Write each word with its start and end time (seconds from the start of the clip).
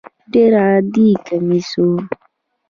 ډېر 0.33 0.51
عادي 0.63 1.07
کمیس 1.25 1.69
و. 1.79 1.83